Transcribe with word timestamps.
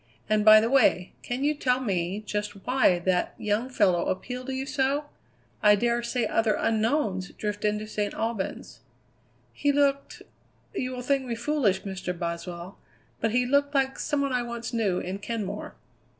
And, 0.27 0.43
by 0.43 0.59
the 0.59 0.69
way, 0.71 1.13
can 1.21 1.43
you 1.43 1.53
tell 1.53 1.79
me 1.79 2.23
just 2.25 2.65
why 2.65 2.97
that 2.97 3.35
young 3.37 3.69
fellow 3.69 4.05
appealed 4.07 4.47
to 4.47 4.53
you 4.55 4.65
so? 4.65 5.05
I 5.61 5.75
daresay 5.75 6.25
other 6.25 6.55
'unknowns' 6.55 7.29
drift 7.33 7.63
into 7.63 7.85
St. 7.85 8.15
Albans." 8.15 8.79
"He 9.53 9.71
looked 9.71 10.23
you 10.73 10.89
will 10.93 11.03
think 11.03 11.25
me 11.25 11.35
foolish, 11.35 11.83
Mr. 11.83 12.17
Boswell 12.17 12.79
but 13.19 13.29
he 13.29 13.45
looked 13.45 13.75
like 13.75 13.99
some 13.99 14.21
one 14.21 14.33
I 14.33 14.41
once 14.41 14.73
knew 14.73 14.97
in 14.97 15.19
Kenmore." 15.19 15.75